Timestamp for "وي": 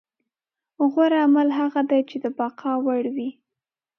3.15-3.29